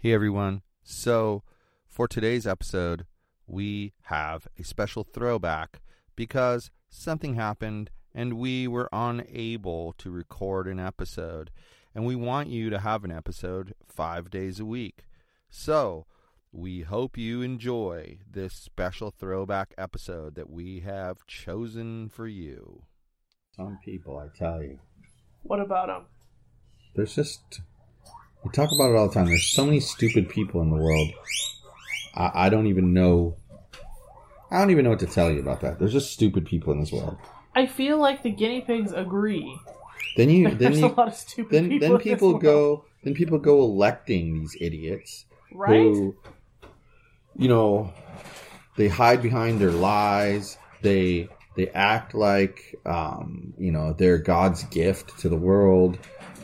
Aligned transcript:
Hey 0.00 0.12
everyone. 0.14 0.62
So, 0.82 1.42
for 1.86 2.08
today's 2.08 2.46
episode, 2.46 3.04
we 3.46 3.92
have 4.04 4.48
a 4.58 4.64
special 4.64 5.04
throwback 5.04 5.82
because 6.16 6.70
something 6.88 7.34
happened 7.34 7.90
and 8.14 8.38
we 8.38 8.66
were 8.66 8.88
unable 8.94 9.92
to 9.98 10.10
record 10.10 10.66
an 10.66 10.80
episode. 10.80 11.50
And 11.94 12.06
we 12.06 12.16
want 12.16 12.48
you 12.48 12.70
to 12.70 12.78
have 12.78 13.04
an 13.04 13.10
episode 13.12 13.74
five 13.86 14.30
days 14.30 14.58
a 14.58 14.64
week. 14.64 15.04
So, 15.50 16.06
we 16.50 16.80
hope 16.80 17.18
you 17.18 17.42
enjoy 17.42 18.20
this 18.28 18.54
special 18.54 19.10
throwback 19.10 19.74
episode 19.76 20.34
that 20.36 20.48
we 20.48 20.80
have 20.80 21.26
chosen 21.26 22.08
for 22.08 22.26
you. 22.26 22.84
Some 23.54 23.78
people, 23.84 24.16
I 24.18 24.28
tell 24.36 24.62
you, 24.62 24.78
What 25.42 25.60
about 25.60 25.88
them? 25.88 26.06
there's 26.94 27.14
just 27.14 27.60
we 28.44 28.50
talk 28.50 28.70
about 28.72 28.90
it 28.90 28.96
all 28.96 29.08
the 29.08 29.14
time. 29.14 29.26
There's 29.26 29.48
so 29.48 29.64
many 29.64 29.80
stupid 29.80 30.28
people 30.28 30.62
in 30.62 30.70
the 30.70 30.76
world. 30.76 31.10
I, 32.14 32.46
I 32.46 32.48
don't 32.48 32.66
even 32.66 32.92
know. 32.92 33.36
I 34.50 34.58
don't 34.58 34.70
even 34.70 34.84
know 34.84 34.90
what 34.90 35.00
to 35.00 35.06
tell 35.06 35.30
you 35.30 35.40
about 35.40 35.60
that. 35.60 35.78
There's 35.78 35.92
just 35.92 36.12
stupid 36.12 36.44
people 36.46 36.72
in 36.72 36.80
this 36.80 36.92
world. 36.92 37.16
I 37.54 37.66
feel 37.66 37.98
like 37.98 38.22
the 38.22 38.30
guinea 38.30 38.62
pigs 38.62 38.92
agree. 38.92 39.58
Then 40.16 40.30
you, 40.30 40.48
then 40.48 40.58
There's 40.58 40.82
a 40.82 40.88
lot 40.88 41.08
of 41.08 41.14
stupid 41.14 41.52
then 41.52 41.68
people. 41.68 41.80
then 41.80 41.90
in 41.92 41.96
this 41.98 42.04
people 42.04 42.28
world, 42.30 42.42
go, 42.42 42.84
then 43.04 43.14
people 43.14 43.38
go 43.38 43.60
electing 43.62 44.40
these 44.40 44.56
idiots 44.60 45.24
right. 45.52 45.70
who, 45.70 46.16
you 47.36 47.48
know, 47.48 47.92
they 48.76 48.88
hide 48.88 49.22
behind 49.22 49.60
their 49.60 49.70
lies. 49.70 50.58
They 50.82 51.28
they 51.56 51.68
act 51.68 52.14
like 52.14 52.74
um, 52.86 53.54
you 53.58 53.70
know 53.70 53.92
they're 53.92 54.18
God's 54.18 54.64
gift 54.64 55.18
to 55.20 55.28
the 55.28 55.36
world. 55.36 55.98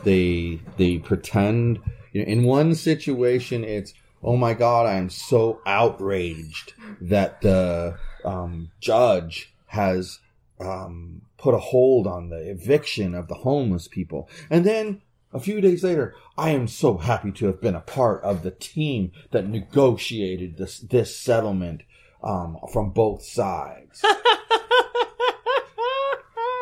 They 0.07 0.61
they 0.77 0.99
pretend. 0.99 1.79
You 2.13 2.21
know, 2.21 2.31
in 2.31 2.43
one 2.45 2.75
situation, 2.75 3.65
it's 3.65 3.93
oh 4.23 4.37
my 4.37 4.53
God, 4.53 4.85
I 4.85 4.93
am 4.93 5.09
so 5.09 5.59
outraged 5.65 6.73
that 7.01 7.41
the 7.41 7.97
um, 8.23 8.71
judge 8.79 9.53
has 9.65 10.19
um, 10.61 11.23
put 11.37 11.53
a 11.53 11.59
hold 11.59 12.07
on 12.07 12.29
the 12.29 12.37
eviction 12.37 13.13
of 13.15 13.27
the 13.27 13.35
homeless 13.35 13.89
people, 13.89 14.29
and 14.49 14.65
then 14.65 15.01
a 15.33 15.41
few 15.41 15.59
days 15.59 15.83
later, 15.83 16.15
I 16.37 16.51
am 16.51 16.69
so 16.69 16.97
happy 16.99 17.33
to 17.33 17.47
have 17.47 17.59
been 17.59 17.75
a 17.75 17.81
part 17.81 18.23
of 18.23 18.43
the 18.43 18.51
team 18.51 19.11
that 19.31 19.49
negotiated 19.49 20.55
this 20.55 20.79
this 20.79 21.17
settlement 21.17 21.83
um, 22.23 22.57
from 22.71 22.91
both 22.91 23.23
sides. 23.23 24.05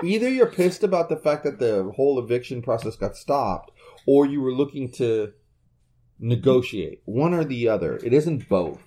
Either 0.05 0.29
you're 0.29 0.45
pissed 0.45 0.83
about 0.83 1.09
the 1.09 1.17
fact 1.17 1.43
that 1.43 1.59
the 1.59 1.91
whole 1.95 2.19
eviction 2.19 2.61
process 2.61 2.95
got 2.95 3.15
stopped, 3.15 3.71
or 4.05 4.25
you 4.25 4.41
were 4.41 4.53
looking 4.53 4.91
to 4.93 5.33
negotiate. 6.19 7.01
One 7.05 7.33
or 7.33 7.43
the 7.43 7.67
other. 7.67 7.97
It 7.97 8.13
isn't 8.13 8.47
both. 8.49 8.81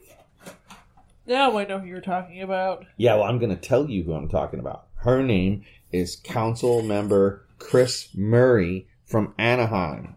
now 1.26 1.56
I 1.58 1.66
know 1.66 1.78
who 1.78 1.86
you're 1.86 2.00
talking 2.00 2.42
about. 2.42 2.84
Yeah, 2.96 3.14
well, 3.16 3.24
I'm 3.24 3.38
going 3.38 3.50
to 3.50 3.56
tell 3.56 3.88
you 3.88 4.02
who 4.04 4.14
I'm 4.14 4.28
talking 4.28 4.60
about. 4.60 4.86
Her 4.96 5.22
name 5.22 5.64
is 5.92 6.16
Council 6.16 6.82
Member 6.82 7.46
Kris 7.58 8.08
Murray 8.14 8.88
from 9.04 9.34
Anaheim. 9.38 10.16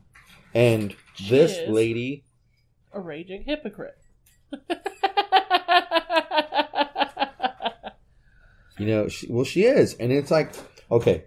And 0.54 0.96
this 1.30 1.58
is. 1.58 1.70
lady 1.70 2.26
A 2.94 3.00
raging 3.00 3.44
hypocrite. 3.44 3.98
You 8.82 8.88
know, 8.88 9.08
she, 9.10 9.28
well, 9.30 9.46
she 9.46 9.66
is, 9.66 9.94
and 10.00 10.12
it's 10.12 10.32
like, 10.32 10.54
okay. 10.92 11.26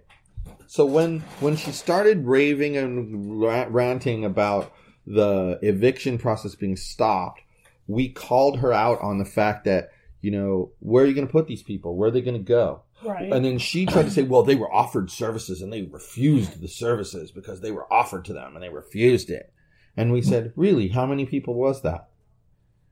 So 0.67 0.85
when 0.85 1.19
when 1.39 1.55
she 1.55 1.71
started 1.71 2.25
raving 2.25 2.77
and 2.77 3.41
ranting 3.41 4.25
about 4.25 4.73
the 5.05 5.59
eviction 5.61 6.17
process 6.17 6.55
being 6.55 6.75
stopped, 6.75 7.41
we 7.87 8.09
called 8.09 8.59
her 8.59 8.73
out 8.73 8.99
on 9.01 9.17
the 9.17 9.25
fact 9.25 9.65
that 9.65 9.91
you 10.21 10.31
know 10.31 10.71
where 10.79 11.03
are 11.03 11.07
you 11.07 11.13
going 11.13 11.27
to 11.27 11.31
put 11.31 11.47
these 11.47 11.63
people? 11.63 11.95
Where 11.95 12.09
are 12.09 12.11
they 12.11 12.21
going 12.21 12.37
to 12.37 12.43
go? 12.43 12.81
right. 13.03 13.31
And 13.31 13.45
then 13.45 13.57
she 13.57 13.85
tried 13.85 14.03
to 14.03 14.11
say, 14.11 14.23
well, 14.23 14.43
they 14.43 14.55
were 14.55 14.73
offered 14.73 15.11
services 15.11 15.61
and 15.61 15.71
they 15.71 15.83
refused 15.83 16.61
the 16.61 16.67
services 16.67 17.31
because 17.31 17.61
they 17.61 17.71
were 17.71 17.91
offered 17.91 18.25
to 18.25 18.33
them 18.33 18.55
and 18.55 18.63
they 18.63 18.69
refused 18.69 19.29
it. 19.29 19.51
And 19.97 20.11
we 20.11 20.21
said, 20.21 20.51
really, 20.55 20.89
how 20.89 21.05
many 21.05 21.25
people 21.25 21.53
was 21.53 21.81
that? 21.83 22.09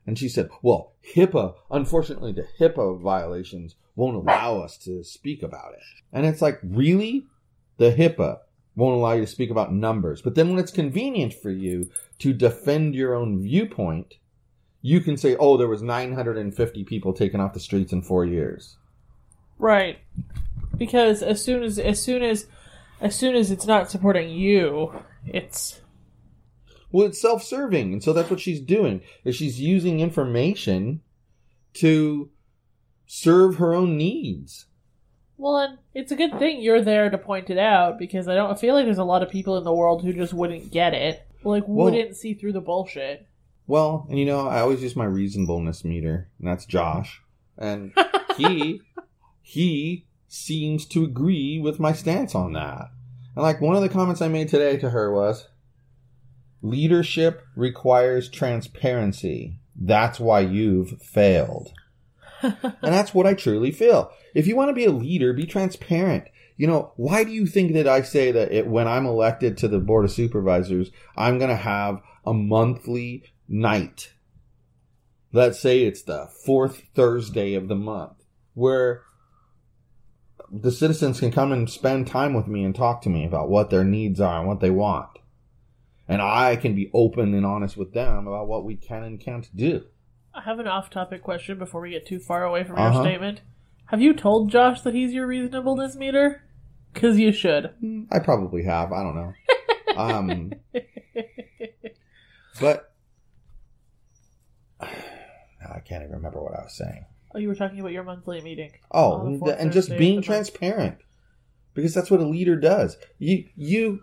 And 0.06 0.18
she 0.18 0.28
said, 0.28 0.48
well, 0.62 0.94
HIPAA, 1.14 1.54
unfortunately, 1.70 2.32
the 2.32 2.46
HIPAA 2.58 3.00
violations 3.00 3.76
won't 3.96 4.16
allow 4.16 4.60
us 4.60 4.76
to 4.78 5.04
speak 5.04 5.42
about 5.42 5.72
it. 5.74 5.80
And 6.12 6.26
it's 6.26 6.42
like, 6.42 6.58
really? 6.62 7.26
The 7.76 7.92
HIPAA 7.92 8.38
won't 8.76 8.96
allow 8.96 9.12
you 9.12 9.22
to 9.22 9.26
speak 9.26 9.50
about 9.50 9.72
numbers. 9.72 10.22
But 10.22 10.34
then 10.34 10.50
when 10.50 10.58
it's 10.58 10.72
convenient 10.72 11.34
for 11.34 11.50
you 11.50 11.90
to 12.18 12.32
defend 12.32 12.94
your 12.94 13.14
own 13.14 13.40
viewpoint, 13.40 14.14
you 14.82 15.00
can 15.00 15.16
say, 15.16 15.36
oh, 15.36 15.56
there 15.56 15.68
was 15.68 15.82
950 15.82 16.84
people 16.84 17.12
taken 17.12 17.40
off 17.40 17.54
the 17.54 17.60
streets 17.60 17.92
in 17.92 18.02
four 18.02 18.24
years. 18.24 18.76
Right. 19.58 19.98
Because 20.76 21.22
as 21.22 21.42
soon 21.42 21.62
as 21.62 21.78
as 21.78 22.02
soon 22.02 22.22
as 22.22 22.46
as 23.00 23.14
soon 23.14 23.36
as 23.36 23.50
it's 23.50 23.66
not 23.66 23.90
supporting 23.90 24.30
you, 24.30 24.92
it's 25.24 25.80
Well, 26.90 27.06
it's 27.06 27.20
self-serving, 27.20 27.92
and 27.92 28.02
so 28.02 28.12
that's 28.12 28.30
what 28.30 28.40
she's 28.40 28.60
doing. 28.60 29.00
Is 29.24 29.36
she's 29.36 29.60
using 29.60 30.00
information 30.00 31.00
to 31.74 32.30
serve 33.16 33.56
her 33.56 33.72
own 33.72 33.96
needs. 33.96 34.66
well 35.38 35.56
and 35.58 35.78
it's 35.94 36.10
a 36.12 36.16
good 36.16 36.36
thing 36.38 36.60
you're 36.60 36.82
there 36.82 37.08
to 37.10 37.16
point 37.18 37.48
it 37.50 37.58
out 37.58 37.98
because 37.98 38.26
I 38.28 38.34
don't 38.34 38.50
I 38.50 38.54
feel 38.56 38.74
like 38.74 38.84
there's 38.86 38.98
a 38.98 39.04
lot 39.04 39.22
of 39.22 39.30
people 39.30 39.56
in 39.56 39.64
the 39.64 39.72
world 39.72 40.02
who 40.02 40.12
just 40.12 40.34
wouldn't 40.34 40.70
get 40.72 40.94
it. 40.94 41.26
Like 41.44 41.64
Well- 41.68 41.84
wouldn't 41.92 42.16
see 42.16 42.34
through 42.34 42.52
the 42.54 42.60
bullshit. 42.60 43.26
Well, 43.66 44.06
and 44.10 44.18
you 44.18 44.26
know, 44.26 44.46
I 44.48 44.60
always 44.60 44.82
use 44.82 44.94
my 44.96 45.06
reasonableness 45.06 45.84
meter, 45.84 46.28
and 46.38 46.46
that's 46.48 46.66
Josh, 46.66 47.22
and 47.56 47.92
he 48.36 48.82
he 49.42 50.04
seems 50.28 50.84
to 50.86 51.02
agree 51.04 51.58
with 51.58 51.80
my 51.80 51.92
stance 51.92 52.34
on 52.34 52.52
that. 52.54 52.90
And 53.34 53.42
like 53.42 53.60
one 53.62 53.74
of 53.76 53.80
the 53.82 53.88
comments 53.88 54.20
I 54.20 54.28
made 54.28 54.48
today 54.48 54.76
to 54.78 54.90
her 54.90 55.10
was, 55.14 55.48
"Leadership 56.62 57.42
requires 57.56 58.28
transparency. 58.28 59.60
That's 59.76 60.20
why 60.20 60.40
you've 60.40 61.00
failed." 61.00 61.72
And 62.44 62.92
that's 62.94 63.14
what 63.14 63.26
I 63.26 63.34
truly 63.34 63.72
feel. 63.72 64.12
If 64.34 64.46
you 64.46 64.56
want 64.56 64.68
to 64.68 64.74
be 64.74 64.84
a 64.84 64.92
leader, 64.92 65.32
be 65.32 65.46
transparent. 65.46 66.24
You 66.56 66.66
know, 66.66 66.92
why 66.96 67.24
do 67.24 67.32
you 67.32 67.46
think 67.46 67.72
that 67.72 67.88
I 67.88 68.02
say 68.02 68.30
that 68.30 68.52
it, 68.52 68.66
when 68.66 68.86
I'm 68.86 69.06
elected 69.06 69.56
to 69.58 69.68
the 69.68 69.80
board 69.80 70.04
of 70.04 70.12
supervisors, 70.12 70.90
I'm 71.16 71.38
going 71.38 71.50
to 71.50 71.56
have 71.56 72.00
a 72.24 72.32
monthly 72.32 73.24
night? 73.48 74.12
Let's 75.32 75.58
say 75.58 75.82
it's 75.82 76.02
the 76.02 76.28
fourth 76.44 76.84
Thursday 76.94 77.54
of 77.54 77.66
the 77.66 77.74
month 77.74 78.22
where 78.54 79.02
the 80.50 80.70
citizens 80.70 81.18
can 81.18 81.32
come 81.32 81.50
and 81.50 81.68
spend 81.68 82.06
time 82.06 82.34
with 82.34 82.46
me 82.46 82.62
and 82.62 82.74
talk 82.74 83.02
to 83.02 83.08
me 83.08 83.24
about 83.24 83.48
what 83.48 83.70
their 83.70 83.82
needs 83.82 84.20
are 84.20 84.38
and 84.38 84.46
what 84.46 84.60
they 84.60 84.70
want. 84.70 85.18
And 86.06 86.22
I 86.22 86.54
can 86.56 86.76
be 86.76 86.90
open 86.92 87.34
and 87.34 87.46
honest 87.46 87.76
with 87.76 87.94
them 87.94 88.28
about 88.28 88.46
what 88.46 88.64
we 88.64 88.76
can 88.76 89.02
and 89.02 89.18
can't 89.18 89.48
do. 89.56 89.84
I 90.34 90.42
have 90.42 90.58
an 90.58 90.66
off-topic 90.66 91.22
question 91.22 91.58
before 91.58 91.80
we 91.80 91.90
get 91.90 92.06
too 92.06 92.18
far 92.18 92.44
away 92.44 92.64
from 92.64 92.76
Uh-huh. 92.76 92.92
your 92.92 93.04
statement. 93.04 93.40
Have 93.86 94.00
you 94.00 94.14
told 94.14 94.50
Josh 94.50 94.80
that 94.82 94.94
he's 94.94 95.12
your 95.12 95.26
reasonableness 95.26 95.94
meter? 95.96 96.42
Because 96.92 97.18
you 97.18 97.32
should. 97.32 97.70
I 98.10 98.18
probably 98.18 98.64
have. 98.64 98.92
I 98.92 99.02
don't 99.02 99.14
know. 99.16 99.32
Um, 99.96 100.52
but 102.60 102.92
I 104.80 105.80
can't 105.84 106.02
even 106.02 106.16
remember 106.16 106.42
what 106.42 106.54
I 106.58 106.62
was 106.62 106.76
saying. 106.76 107.04
Oh, 107.34 107.38
you 107.38 107.48
were 107.48 107.54
talking 107.54 107.80
about 107.80 107.92
your 107.92 108.04
monthly 108.04 108.40
meeting. 108.40 108.72
Oh, 108.90 109.12
On 109.14 109.24
the 109.24 109.30
and, 109.30 109.38
fourth 109.40 109.56
and 109.58 109.72
just 109.72 109.88
Thursday 109.88 109.98
being 109.98 110.10
the 110.12 110.16
month. 110.16 110.26
transparent, 110.26 110.98
because 111.74 111.94
that's 111.94 112.10
what 112.10 112.20
a 112.20 112.26
leader 112.26 112.56
does. 112.56 112.96
You 113.18 113.44
you 113.56 114.00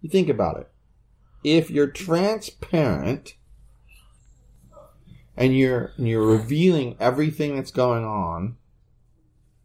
you 0.00 0.08
think 0.10 0.28
about 0.28 0.58
it. 0.60 0.68
If 1.42 1.70
you're 1.70 1.90
transparent 1.90 3.34
and 5.40 5.56
you're 5.56 5.90
and 5.96 6.06
you're 6.06 6.24
revealing 6.24 6.96
everything 7.00 7.56
that's 7.56 7.72
going 7.72 8.04
on 8.04 8.56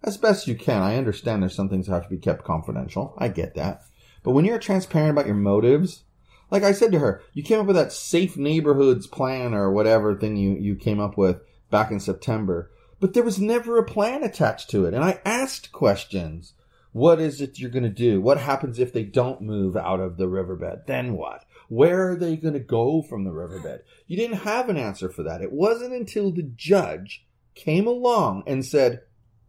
as 0.02 0.18
best 0.18 0.48
you 0.48 0.54
can, 0.54 0.84
I 0.84 0.98
understand 0.98 1.42
there's 1.42 1.56
some 1.56 1.68
things 1.68 1.88
that 1.88 1.94
have 1.94 2.04
to 2.04 2.10
be 2.10 2.18
kept 2.18 2.44
confidential. 2.44 3.16
I 3.18 3.28
get 3.28 3.56
that. 3.56 3.82
But 4.22 4.32
when 4.32 4.46
you're 4.46 4.60
transparent 4.60 5.10
about 5.10 5.26
your 5.26 5.36
motives, 5.36 6.04
Like 6.52 6.64
I 6.64 6.72
said 6.74 6.92
to 6.92 7.00
her, 7.00 7.22
you 7.34 7.44
came 7.44 7.60
up 7.60 7.66
with 7.66 7.76
that 7.76 7.92
safe 7.92 8.38
neighborhoods 8.38 9.08
plan 9.08 9.54
or 9.54 9.72
whatever 9.72 10.16
thing 10.16 10.38
you, 10.38 10.56
you 10.56 10.76
came 10.76 11.00
up 11.00 11.18
with 11.18 11.42
back 11.72 11.92
in 11.92 12.00
September, 12.00 12.72
but 13.00 13.14
there 13.14 13.24
was 13.24 13.40
never 13.40 13.78
a 13.78 13.84
plan 13.84 14.24
attached 14.24 14.70
to 14.70 14.86
it. 14.86 14.94
And 14.94 15.04
I 15.04 15.20
asked 15.26 15.72
questions. 15.72 16.54
What 16.92 17.20
is 17.20 17.42
it 17.42 17.60
you're 17.60 17.72
going 17.72 17.84
to 17.84 17.90
do? 17.90 18.22
What 18.22 18.38
happens 18.38 18.80
if 18.80 18.94
they 18.94 19.04
don't 19.04 19.42
move 19.42 19.76
out 19.76 20.00
of 20.00 20.18
the 20.18 20.30
riverbed? 20.30 20.84
Then 20.88 21.14
what? 21.14 21.44
Where 21.68 22.12
are 22.12 22.16
they 22.16 22.36
going 22.36 22.54
to 22.54 22.60
go 22.60 23.02
from 23.02 23.24
the 23.24 23.32
riverbed? 23.32 23.84
You 24.08 24.18
didn't 24.18 24.38
have 24.40 24.70
an 24.70 24.78
answer 24.78 25.10
for 25.10 25.24
that. 25.24 25.42
It 25.42 25.52
wasn't 25.52 25.94
until 25.94 26.32
the 26.32 26.44
judge 26.44 27.26
came 27.56 27.88
along 27.88 28.44
and 28.46 28.66
said, 28.66 29.02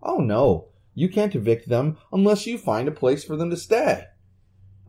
Oh 0.03 0.19
no, 0.19 0.69
you 0.95 1.09
can't 1.09 1.35
evict 1.35 1.69
them 1.69 1.99
unless 2.13 2.47
you 2.47 2.59
find 2.59 2.89
a 2.89 2.93
place 2.93 3.25
for 3.25 3.37
them 3.37 3.51
to 3.51 3.57
stay. 3.57 4.05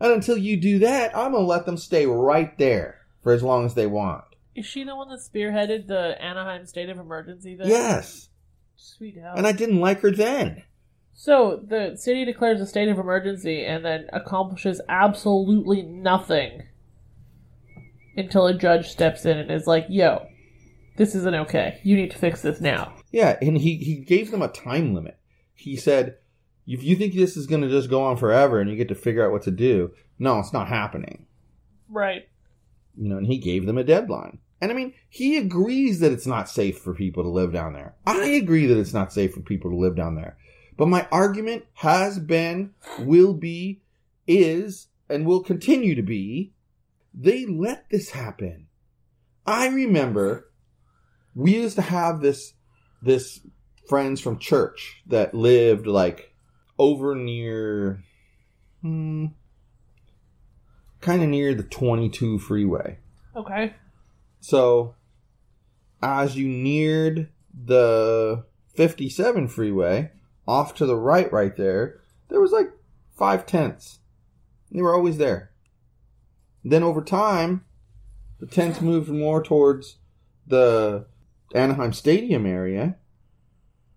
And 0.00 0.12
until 0.12 0.36
you 0.36 0.56
do 0.56 0.78
that, 0.80 1.16
I'm 1.16 1.32
going 1.32 1.42
to 1.42 1.48
let 1.48 1.66
them 1.66 1.76
stay 1.76 2.06
right 2.06 2.56
there 2.56 3.00
for 3.22 3.32
as 3.32 3.42
long 3.42 3.66
as 3.66 3.74
they 3.74 3.86
want. 3.86 4.24
Is 4.54 4.66
she 4.66 4.84
the 4.84 4.96
one 4.96 5.08
that 5.08 5.20
spearheaded 5.20 5.86
the 5.86 6.20
Anaheim 6.20 6.66
state 6.66 6.88
of 6.88 6.98
emergency 6.98 7.56
then? 7.56 7.68
Yes. 7.68 8.28
Sweet 8.76 9.16
hell. 9.16 9.34
And 9.36 9.46
I 9.46 9.52
didn't 9.52 9.80
like 9.80 10.00
her 10.00 10.10
then. 10.10 10.62
So 11.14 11.60
the 11.66 11.96
city 11.96 12.24
declares 12.24 12.60
a 12.60 12.66
state 12.66 12.88
of 12.88 12.98
emergency 12.98 13.64
and 13.64 13.84
then 13.84 14.06
accomplishes 14.12 14.80
absolutely 14.88 15.82
nothing 15.82 16.62
until 18.18 18.46
a 18.46 18.54
judge 18.54 18.88
steps 18.88 19.24
in 19.24 19.38
and 19.38 19.50
is 19.50 19.66
like, 19.66 19.86
"Yo, 19.88 20.26
this 20.96 21.14
isn't 21.14 21.34
okay. 21.34 21.80
You 21.82 21.96
need 21.96 22.10
to 22.10 22.18
fix 22.18 22.42
this 22.42 22.60
now." 22.60 22.94
Yeah, 23.10 23.38
and 23.40 23.56
he, 23.56 23.76
he 23.76 23.96
gave 23.96 24.30
them 24.30 24.42
a 24.42 24.48
time 24.48 24.94
limit. 24.94 25.18
He 25.54 25.76
said, 25.76 26.18
if 26.68 26.82
you 26.84 26.96
think 26.96 27.14
this 27.14 27.36
is 27.36 27.46
going 27.46 27.62
to 27.62 27.68
just 27.68 27.88
go 27.88 28.02
on 28.02 28.18
forever 28.18 28.60
and 28.60 28.70
you 28.70 28.76
get 28.76 28.88
to 28.88 28.94
figure 28.94 29.24
out 29.24 29.32
what 29.32 29.42
to 29.44 29.50
do, 29.50 29.92
no, 30.18 30.38
it's 30.38 30.52
not 30.52 30.68
happening. 30.68 31.26
Right. 31.88 32.28
You 32.94 33.08
know, 33.08 33.16
and 33.16 33.26
he 33.26 33.38
gave 33.38 33.64
them 33.64 33.78
a 33.78 33.84
deadline. 33.84 34.38
And 34.60 34.70
I 34.70 34.74
mean, 34.74 34.92
he 35.08 35.38
agrees 35.38 36.00
that 36.00 36.12
it's 36.12 36.26
not 36.26 36.50
safe 36.50 36.78
for 36.78 36.92
people 36.92 37.22
to 37.22 37.30
live 37.30 37.54
down 37.54 37.72
there. 37.72 37.94
I 38.06 38.26
agree 38.26 38.66
that 38.66 38.78
it's 38.78 38.92
not 38.92 39.12
safe 39.12 39.32
for 39.32 39.40
people 39.40 39.70
to 39.70 39.76
live 39.76 39.96
down 39.96 40.16
there. 40.16 40.36
But 40.76 40.88
my 40.88 41.08
argument 41.10 41.64
has 41.74 42.18
been, 42.18 42.74
will 42.98 43.32
be, 43.32 43.80
is, 44.26 44.88
and 45.08 45.26
will 45.26 45.42
continue 45.42 45.94
to 45.94 46.02
be, 46.02 46.52
they 47.18 47.44
let 47.44 47.90
this 47.90 48.10
happen. 48.10 48.68
I 49.44 49.68
remember 49.68 50.50
we 51.34 51.56
used 51.56 51.76
to 51.76 51.82
have 51.82 52.20
this, 52.20 52.52
this 53.02 53.40
friends 53.88 54.20
from 54.20 54.38
church 54.38 55.02
that 55.06 55.34
lived 55.34 55.86
like 55.86 56.32
over 56.78 57.16
near, 57.16 58.04
hmm, 58.82 59.26
kind 61.00 61.22
of 61.22 61.28
near 61.28 61.54
the 61.54 61.64
22 61.64 62.38
freeway. 62.38 62.98
Okay. 63.34 63.74
So, 64.40 64.94
as 66.00 66.36
you 66.36 66.46
neared 66.46 67.30
the 67.52 68.44
57 68.76 69.48
freeway, 69.48 70.12
off 70.46 70.74
to 70.76 70.86
the 70.86 70.96
right, 70.96 71.32
right 71.32 71.56
there, 71.56 72.00
there 72.28 72.40
was 72.40 72.52
like 72.52 72.70
five 73.16 73.44
tents. 73.44 73.98
They 74.70 74.82
were 74.82 74.94
always 74.94 75.18
there. 75.18 75.47
Then 76.70 76.82
over 76.82 77.02
time, 77.02 77.64
the 78.40 78.46
tents 78.46 78.80
moved 78.80 79.08
more 79.08 79.42
towards 79.42 79.96
the 80.46 81.06
Anaheim 81.54 81.92
Stadium 81.92 82.44
area 82.44 82.96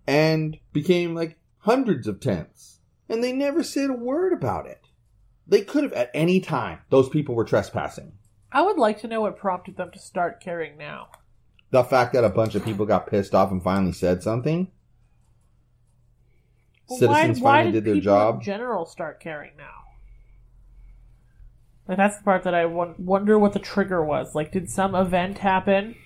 and 0.06 0.58
became 0.72 1.14
like 1.14 1.38
hundreds 1.58 2.06
of 2.06 2.20
tents. 2.20 2.80
And 3.08 3.22
they 3.22 3.32
never 3.32 3.62
said 3.62 3.90
a 3.90 3.94
word 3.94 4.32
about 4.32 4.66
it. 4.66 4.88
They 5.46 5.60
could 5.60 5.84
have 5.84 5.92
at 5.92 6.10
any 6.14 6.40
time. 6.40 6.78
Those 6.88 7.10
people 7.10 7.34
were 7.34 7.44
trespassing. 7.44 8.12
I 8.50 8.62
would 8.62 8.78
like 8.78 9.00
to 9.00 9.08
know 9.08 9.20
what 9.20 9.36
prompted 9.36 9.76
them 9.76 9.90
to 9.90 9.98
start 9.98 10.40
caring 10.40 10.78
now. 10.78 11.08
The 11.70 11.84
fact 11.84 12.14
that 12.14 12.24
a 12.24 12.30
bunch 12.30 12.54
of 12.54 12.64
people 12.64 12.86
got 12.86 13.06
pissed 13.06 13.34
off 13.34 13.50
and 13.50 13.62
finally 13.62 13.92
said 13.92 14.22
something. 14.22 14.70
Well, 16.88 16.98
Citizens 16.98 17.40
why, 17.40 17.50
why 17.50 17.56
finally 17.58 17.72
did 17.72 17.84
their 17.84 17.94
people 17.94 18.04
job. 18.04 18.34
In 18.36 18.40
general, 18.42 18.86
start 18.86 19.20
caring 19.20 19.52
now. 19.58 19.81
Like 21.88 21.96
that's 21.96 22.18
the 22.18 22.24
part 22.24 22.44
that 22.44 22.54
I 22.54 22.66
won- 22.66 22.94
wonder 22.98 23.38
what 23.38 23.52
the 23.52 23.58
trigger 23.58 24.04
was. 24.04 24.34
Like, 24.34 24.52
did 24.52 24.70
some 24.70 24.94
event 24.94 25.38
happen 25.38 25.96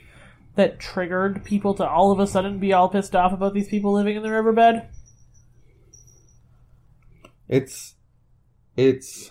that 0.54 0.80
triggered 0.80 1.44
people 1.44 1.74
to 1.74 1.86
all 1.86 2.10
of 2.10 2.18
a 2.18 2.26
sudden 2.26 2.58
be 2.58 2.72
all 2.72 2.88
pissed 2.88 3.14
off 3.14 3.32
about 3.32 3.52
these 3.52 3.68
people 3.68 3.92
living 3.92 4.16
in 4.16 4.22
the 4.22 4.30
riverbed? 4.30 4.88
It's, 7.48 7.94
it's, 8.76 9.30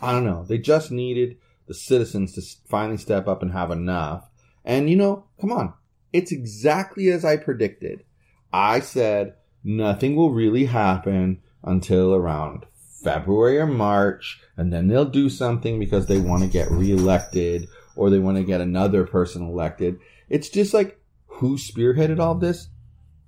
I 0.00 0.12
don't 0.12 0.24
know. 0.24 0.44
They 0.44 0.58
just 0.58 0.90
needed 0.90 1.38
the 1.66 1.74
citizens 1.74 2.34
to 2.34 2.42
finally 2.68 2.98
step 2.98 3.26
up 3.26 3.42
and 3.42 3.52
have 3.52 3.70
enough. 3.70 4.28
And 4.64 4.88
you 4.90 4.96
know, 4.96 5.24
come 5.40 5.52
on. 5.52 5.72
It's 6.12 6.30
exactly 6.30 7.10
as 7.10 7.24
I 7.24 7.36
predicted. 7.38 8.04
I 8.52 8.80
said 8.80 9.34
nothing 9.64 10.14
will 10.14 10.30
really 10.30 10.66
happen 10.66 11.42
until 11.62 12.14
around 12.14 12.66
February 13.04 13.58
or 13.58 13.66
March, 13.66 14.40
and 14.56 14.72
then 14.72 14.88
they'll 14.88 15.04
do 15.04 15.28
something 15.28 15.78
because 15.78 16.06
they 16.06 16.18
want 16.18 16.42
to 16.42 16.48
get 16.48 16.70
reelected 16.70 17.68
or 17.94 18.10
they 18.10 18.18
want 18.18 18.38
to 18.38 18.44
get 18.44 18.60
another 18.60 19.06
person 19.06 19.42
elected. 19.42 20.00
It's 20.28 20.48
just 20.48 20.74
like 20.74 20.98
who 21.26 21.56
spearheaded 21.56 22.18
all 22.18 22.34
this? 22.34 22.68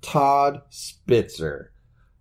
Todd 0.01 0.61
Spitzer 0.69 1.71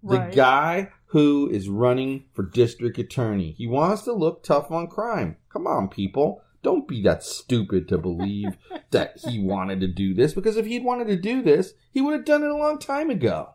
the 0.07 0.31
guy 0.35 0.91
who 1.07 1.49
is 1.51 1.69
running 1.69 2.25
for 2.33 2.45
district 2.45 2.99
attorney. 2.99 3.53
He 3.53 3.67
wants 3.67 4.03
to 4.03 4.13
look 4.13 4.43
tough 4.43 4.71
on 4.71 4.89
crime. 4.89 5.37
Come 5.53 5.67
on, 5.67 5.89
people. 5.89 6.43
Don't 6.63 6.89
be 6.89 7.03
that 7.03 7.23
stupid 7.23 7.89
to 7.89 7.99
believe 7.99 8.57
that 8.91 9.19
he 9.25 9.39
wanted 9.39 9.81
to 9.81 9.89
do 9.89 10.15
this 10.15 10.35
because 10.35 10.57
if 10.57 10.67
he'd 10.67 10.85
wanted 10.85 11.09
to 11.09 11.17
do 11.17 11.43
this, 11.43 11.75
he 11.93 12.01
would 12.01 12.13
have 12.13 12.25
done 12.25 12.43
it 12.43 12.51
a 12.51 12.57
long 12.57 12.79
time 12.79 13.11
ago. 13.11 13.51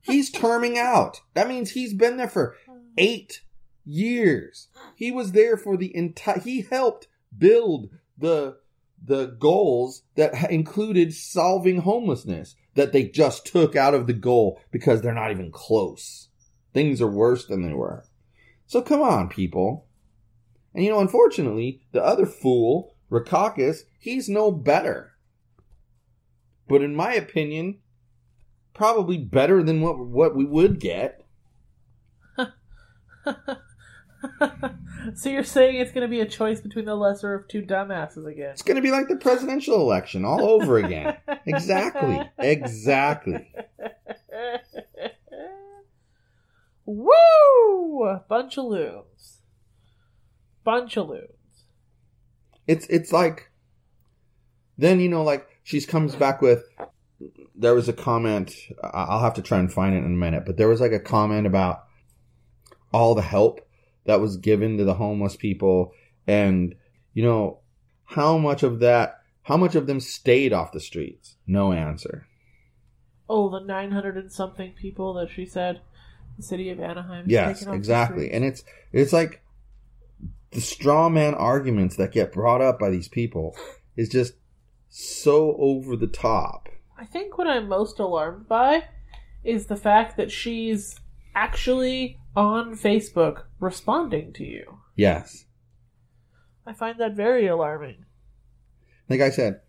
He's 0.00 0.30
terming 0.30 0.78
out. 0.78 1.20
That 1.34 1.48
means 1.48 1.70
he's 1.70 1.92
been 1.92 2.16
there 2.16 2.28
for 2.28 2.56
eight 2.96 3.42
years. 3.84 4.68
He 4.96 5.10
was 5.10 5.32
there 5.32 5.56
for 5.56 5.76
the 5.76 5.94
entire, 5.94 6.40
he 6.40 6.62
helped 6.62 7.08
build 7.36 7.90
the, 8.18 8.58
the 9.02 9.26
goals 9.26 10.02
that 10.16 10.50
included 10.50 11.14
solving 11.14 11.80
homelessness 11.80 12.56
that 12.74 12.92
they 12.92 13.04
just 13.04 13.46
took 13.46 13.76
out 13.76 13.94
of 13.94 14.06
the 14.06 14.12
goal 14.12 14.60
because 14.70 15.00
they're 15.00 15.14
not 15.14 15.30
even 15.30 15.50
close. 15.50 16.28
Things 16.72 17.00
are 17.00 17.10
worse 17.10 17.46
than 17.46 17.62
they 17.66 17.74
were. 17.74 18.04
So 18.66 18.82
come 18.82 19.00
on, 19.00 19.28
people. 19.28 19.86
And 20.74 20.84
you 20.84 20.90
know, 20.90 21.00
unfortunately, 21.00 21.82
the 21.92 22.04
other 22.04 22.26
fool, 22.26 22.96
Rackauckas, 23.10 23.84
he's 23.98 24.28
no 24.28 24.50
better. 24.52 25.12
But 26.68 26.82
in 26.82 26.94
my 26.94 27.14
opinion, 27.14 27.78
probably 28.74 29.16
better 29.16 29.62
than 29.62 29.80
what 29.80 29.98
what 29.98 30.36
we 30.36 30.44
would 30.44 30.80
get. 30.80 31.25
so 35.14 35.28
you're 35.28 35.44
saying 35.44 35.76
it's 35.76 35.92
going 35.92 36.02
to 36.02 36.08
be 36.08 36.20
a 36.20 36.26
choice 36.26 36.60
between 36.60 36.84
the 36.84 36.94
lesser 36.94 37.34
of 37.34 37.48
two 37.48 37.62
dumbasses 37.62 38.26
again? 38.26 38.50
It's 38.50 38.62
going 38.62 38.76
to 38.76 38.82
be 38.82 38.90
like 38.90 39.08
the 39.08 39.16
presidential 39.16 39.80
election 39.80 40.24
all 40.24 40.44
over 40.48 40.78
again. 40.78 41.16
exactly. 41.46 42.20
Exactly. 42.38 43.48
Woo! 46.84 48.20
Bunch 48.28 48.58
of 48.58 48.64
loons. 48.64 49.40
Bunch 50.64 50.96
of 50.96 51.08
loons. 51.08 51.30
It's 52.66 52.86
it's 52.88 53.12
like 53.12 53.50
then 54.78 55.00
you 55.00 55.08
know 55.08 55.22
like 55.22 55.46
she 55.62 55.80
comes 55.82 56.14
back 56.14 56.42
with 56.42 56.64
there 57.54 57.74
was 57.74 57.88
a 57.88 57.92
comment 57.92 58.54
I'll 58.82 59.20
have 59.20 59.34
to 59.34 59.42
try 59.42 59.58
and 59.58 59.72
find 59.72 59.94
it 59.94 59.98
in 59.98 60.06
a 60.06 60.08
minute 60.08 60.44
but 60.44 60.56
there 60.56 60.68
was 60.68 60.80
like 60.80 60.92
a 60.92 61.00
comment 61.00 61.46
about 61.46 61.85
all 62.92 63.14
the 63.14 63.22
help 63.22 63.60
that 64.04 64.20
was 64.20 64.36
given 64.36 64.78
to 64.78 64.84
the 64.84 64.94
homeless 64.94 65.36
people. 65.36 65.92
And 66.26 66.74
you 67.14 67.22
know 67.22 67.60
how 68.04 68.38
much 68.38 68.62
of 68.62 68.80
that 68.80 69.20
how 69.42 69.56
much 69.56 69.76
of 69.76 69.86
them 69.86 70.00
stayed 70.00 70.52
off 70.52 70.72
the 70.72 70.80
streets? 70.80 71.36
No 71.46 71.72
answer. 71.72 72.26
Oh, 73.28 73.48
the 73.48 73.60
900 73.60 74.16
and 74.16 74.32
something 74.32 74.72
people 74.72 75.14
that 75.14 75.30
she 75.30 75.46
said 75.46 75.80
the 76.36 76.42
city 76.42 76.70
of 76.70 76.80
Anaheim. 76.80 77.24
yes 77.28 77.66
off 77.66 77.74
exactly. 77.74 78.30
and 78.30 78.44
it's 78.44 78.62
it's 78.92 79.12
like 79.12 79.42
the 80.50 80.60
straw 80.60 81.08
man 81.08 81.34
arguments 81.34 81.96
that 81.96 82.12
get 82.12 82.32
brought 82.32 82.60
up 82.60 82.78
by 82.78 82.90
these 82.90 83.08
people 83.08 83.56
is 83.96 84.08
just 84.08 84.34
so 84.88 85.56
over 85.58 85.96
the 85.96 86.06
top. 86.06 86.68
I 86.98 87.04
think 87.04 87.36
what 87.36 87.46
I'm 87.46 87.68
most 87.68 87.98
alarmed 87.98 88.48
by 88.48 88.84
is 89.44 89.66
the 89.66 89.76
fact 89.76 90.16
that 90.16 90.30
she's 90.30 90.98
actually 91.36 92.18
on 92.34 92.74
Facebook 92.74 93.44
responding 93.60 94.32
to 94.32 94.44
you. 94.44 94.78
yes 94.96 95.44
I 96.66 96.72
find 96.72 96.98
that 96.98 97.14
very 97.14 97.46
alarming. 97.46 98.06
Like 99.08 99.20
I 99.20 99.30
said, 99.30 99.60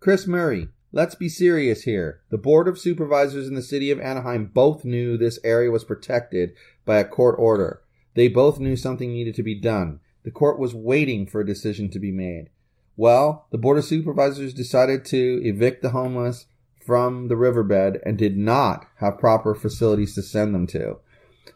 Kris 0.00 0.26
Murray, 0.26 0.68
let's 0.90 1.14
be 1.14 1.28
serious 1.28 1.82
here. 1.82 2.22
The 2.30 2.38
Board 2.38 2.68
of 2.68 2.78
Supervisors 2.78 3.46
in 3.46 3.54
the 3.54 3.62
city 3.62 3.90
of 3.90 4.00
Anaheim 4.00 4.46
both 4.46 4.82
knew 4.82 5.18
this 5.18 5.38
area 5.44 5.70
was 5.70 5.84
protected 5.84 6.54
by 6.86 6.96
a 6.96 7.04
court 7.04 7.36
order. 7.38 7.82
They 8.14 8.28
both 8.28 8.58
knew 8.58 8.76
something 8.76 9.12
needed 9.12 9.34
to 9.34 9.42
be 9.42 9.54
done. 9.54 10.00
The 10.22 10.30
court 10.30 10.58
was 10.58 10.74
waiting 10.74 11.26
for 11.26 11.42
a 11.42 11.46
decision 11.46 11.90
to 11.90 11.98
be 11.98 12.12
made. 12.12 12.48
Well, 12.96 13.46
the 13.50 13.58
Board 13.58 13.76
of 13.76 13.84
Supervisors 13.84 14.54
decided 14.54 15.04
to 15.06 15.42
evict 15.44 15.82
the 15.82 15.90
homeless 15.90 16.46
from 16.86 17.28
the 17.28 17.36
riverbed 17.36 18.00
and 18.04 18.16
did 18.16 18.36
not 18.36 18.86
have 18.96 19.18
proper 19.18 19.54
facilities 19.54 20.14
to 20.14 20.22
send 20.22 20.54
them 20.54 20.66
to. 20.68 20.98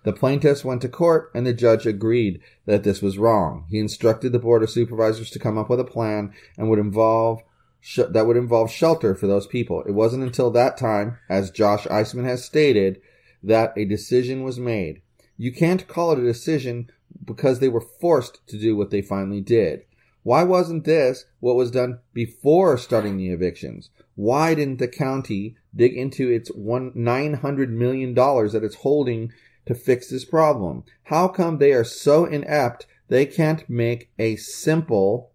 The 0.03 0.13
plaintiffs 0.13 0.65
went 0.65 0.83
to 0.83 0.89
court 0.89 1.31
and 1.35 1.47
the 1.47 1.55
judge 1.55 1.87
agreed 1.87 2.41
that 2.67 2.83
this 2.83 3.01
was 3.01 3.19
wrong. 3.19 3.67
He 3.69 3.79
instructed 3.79 4.33
the 4.33 4.39
Board 4.39 4.63
of 4.63 4.71
Supervisors 4.71 5.31
to 5.31 5.39
come 5.39 5.59
up 5.59 5.71
with 5.71 5.81
a 5.81 5.85
plan 5.85 6.33
and 6.57 6.69
would 6.69 6.79
involve 6.79 7.43
sh- 7.81 8.01
that 8.09 8.27
would 8.27 8.37
involve 8.37 8.71
shelter 8.71 9.15
for 9.15 9.27
those 9.27 9.47
people. 9.47 9.83
It 9.83 9.93
wasn't 9.93 10.23
until 10.23 10.51
that 10.51 10.77
time, 10.77 11.19
as 11.29 11.51
Josh 11.51 11.87
Eisman 11.87 12.25
has 12.25 12.45
stated, 12.45 13.01
that 13.43 13.73
a 13.77 13.85
decision 13.85 14.43
was 14.43 14.59
made. 14.59 15.03
You 15.37 15.53
can't 15.53 15.89
call 15.89 16.13
it 16.13 16.19
a 16.19 16.23
decision 16.23 16.91
because 17.25 17.59
they 17.59 17.69
were 17.69 17.81
forced 17.81 18.47
to 18.49 18.59
do 18.59 18.77
what 18.77 18.91
they 18.91 19.03
finally 19.03 19.41
did. 19.41 19.83
Why 20.23 20.45
wasn't 20.45 20.85
this 20.85 21.25
what 21.41 21.57
was 21.57 21.71
done 21.71 22.01
before 22.13 22.77
starting 22.77 23.17
the 23.17 23.31
evictions? 23.31 23.91
Why 24.15 24.55
didn't 24.55 24.79
the 24.79 24.89
county 24.89 25.57
dig 25.75 25.95
into 25.95 26.29
its 26.31 26.51
one 26.51 26.93
nine 26.95 27.35
hundred 27.35 27.71
million 27.71 28.15
dollars 28.15 28.53
that 28.53 28.65
it's 28.65 28.77
holding 28.77 29.33
to 29.67 29.75
fix 29.75 30.09
this 30.09 30.25
problem? 30.25 30.85
How 31.05 31.29
come 31.29 31.59
they 31.59 31.73
are 31.73 31.85
so 31.85 32.25
inept 32.25 32.87
they 33.09 33.27
can't 33.27 33.69
make 33.69 34.11
a 34.19 34.37
simple 34.37 35.33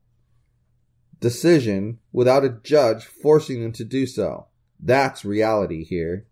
decision 1.19 1.99
without 2.11 2.45
a 2.45 2.57
judge 2.63 3.05
forcing 3.05 3.61
them 3.61 3.71
to 3.73 3.83
do 3.83 4.05
so? 4.05 4.47
That's 4.79 5.25
reality 5.25 5.83
here. 5.83 6.27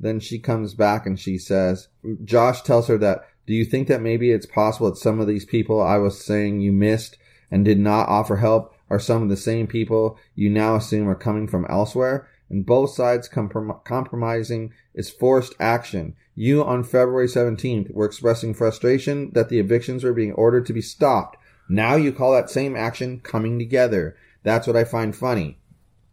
Then 0.00 0.18
she 0.18 0.38
comes 0.38 0.74
back 0.74 1.06
and 1.06 1.18
she 1.18 1.38
says, 1.38 1.88
Josh 2.24 2.62
tells 2.62 2.88
her 2.88 2.98
that, 2.98 3.20
do 3.46 3.54
you 3.54 3.64
think 3.64 3.88
that 3.88 4.02
maybe 4.02 4.32
it's 4.32 4.46
possible 4.46 4.90
that 4.90 4.96
some 4.96 5.20
of 5.20 5.26
these 5.26 5.44
people 5.44 5.80
I 5.80 5.98
was 5.98 6.24
saying 6.24 6.60
you 6.60 6.72
missed 6.72 7.18
and 7.50 7.64
did 7.64 7.78
not 7.78 8.08
offer 8.08 8.36
help 8.36 8.74
are 8.92 8.98
some 8.98 9.22
of 9.22 9.30
the 9.30 9.38
same 9.38 9.66
people 9.66 10.18
you 10.34 10.50
now 10.50 10.76
assume 10.76 11.08
are 11.08 11.14
coming 11.14 11.48
from 11.48 11.64
elsewhere? 11.70 12.28
And 12.50 12.66
both 12.66 12.90
sides 12.90 13.26
comprom- 13.26 13.82
compromising 13.84 14.74
is 14.92 15.08
forced 15.08 15.54
action. 15.58 16.14
You 16.34 16.62
on 16.62 16.84
February 16.84 17.26
17th 17.26 17.90
were 17.94 18.04
expressing 18.04 18.52
frustration 18.52 19.30
that 19.32 19.48
the 19.48 19.58
evictions 19.58 20.04
were 20.04 20.12
being 20.12 20.32
ordered 20.32 20.66
to 20.66 20.74
be 20.74 20.82
stopped. 20.82 21.38
Now 21.70 21.96
you 21.96 22.12
call 22.12 22.32
that 22.32 22.50
same 22.50 22.76
action 22.76 23.20
coming 23.20 23.58
together. 23.58 24.14
That's 24.42 24.66
what 24.66 24.76
I 24.76 24.84
find 24.84 25.16
funny. 25.16 25.58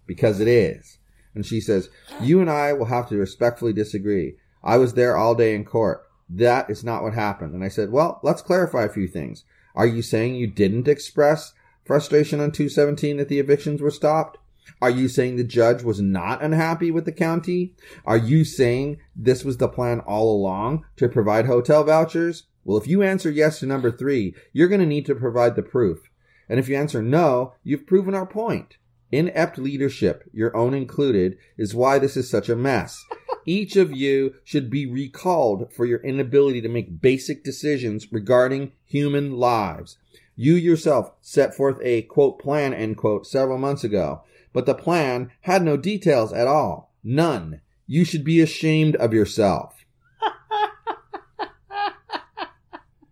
Because 0.07 0.39
it 0.39 0.48
is. 0.48 1.00
And 1.36 1.45
she 1.45 1.59
says, 1.59 1.89
You 2.21 2.39
and 2.39 2.50
I 2.50 2.71
will 2.71 2.86
have 2.86 3.09
to 3.09 3.17
respectfully 3.17 3.74
disagree. 3.74 4.38
I 4.63 4.77
was 4.77 4.93
there 4.93 5.17
all 5.17 5.36
day 5.36 5.53
in 5.53 5.65
court. 5.65 6.07
That 6.29 6.69
is 6.69 6.81
not 6.86 7.03
what 7.03 7.13
happened. 7.13 7.53
And 7.53 7.63
I 7.63 7.67
said, 7.67 7.91
Well, 7.91 8.21
let's 8.24 8.41
clarify 8.41 8.86
a 8.86 8.89
few 8.89 9.09
things. 9.09 9.43
Are 9.75 9.86
you 9.86 10.01
saying 10.01 10.36
you 10.36 10.48
didn't 10.48 10.88
express 10.88 11.53
frustration 11.89 12.39
on 12.39 12.51
217 12.51 13.17
that 13.17 13.29
the 13.29 13.39
evictions 13.39 13.81
were 13.81 13.89
stopped? 13.89 14.38
Are 14.79 14.91
you 14.91 15.08
saying 15.08 15.38
the 15.38 15.43
judge 15.43 15.81
was 15.81 16.00
not 16.00 16.43
unhappy 16.43 16.91
with 16.91 17.05
the 17.05 17.12
county? 17.12 17.74
Are 18.05 18.15
you 18.15 18.43
saying 18.43 19.00
this 19.15 19.43
was 19.43 19.58
the 19.58 19.67
plan 19.67 20.00
all 20.01 20.31
along 20.31 20.86
to 20.98 21.10
provide 21.10 21.48
hotel 21.48 21.84
vouchers? 21.84 22.43
Well, 22.63 22.77
if 22.77 22.86
you 22.86 23.01
answer 23.01 23.31
yes 23.31 23.60
to 23.60 23.65
number 23.65 23.89
three, 23.89 24.36
you're 24.53 24.67
going 24.67 24.81
to 24.81 24.86
need 24.86 25.08
to 25.08 25.15
provide 25.15 25.55
the 25.55 25.63
proof. 25.63 26.12
And 26.48 26.60
if 26.60 26.69
you 26.69 26.75
answer 26.75 27.01
no, 27.01 27.55
you've 27.63 27.88
proven 27.88 28.13
our 28.13 28.27
point. 28.27 28.77
Inept 29.12 29.58
leadership, 29.58 30.29
your 30.31 30.55
own 30.55 30.75
included, 30.75 31.39
is 31.58 31.74
why 31.74 31.98
this 31.98 32.15
is 32.15 32.29
such 32.29 32.50
a 32.50 32.55
mess. 32.55 33.03
Each 33.48 33.75
of 33.75 33.91
you 33.91 34.36
should 34.43 34.69
be 34.69 34.86
recalled 34.86 35.74
for 35.74 35.88
your 35.88 36.03
inability 36.03 36.62
to 36.62 36.69
make 36.69 37.01
basic 37.01 37.43
decisions 37.43 38.12
regarding 38.12 38.74
human 38.86 39.38
lives. 39.38 39.98
You 40.41 40.55
yourself 40.55 41.12
set 41.19 41.53
forth 41.53 41.79
a 41.81 42.03
quote 42.03 42.39
plan 42.39 42.74
end 42.74 42.96
quote 42.96 43.27
several 43.27 43.58
months 43.58 43.84
ago, 43.84 44.24
but 44.53 44.65
the 44.65 44.74
plan 44.74 45.31
had 45.41 45.63
no 45.63 45.75
details 45.75 46.31
at 46.31 46.48
all. 46.48 46.93
None. 47.03 47.60
You 47.86 48.05
should 48.05 48.24
be 48.24 48.39
ashamed 48.39 48.96
of 48.96 49.13
yourself. 49.13 49.84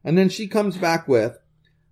and 0.05 0.17
then 0.17 0.29
she 0.29 0.47
comes 0.47 0.77
back 0.77 1.09
with 1.09 1.37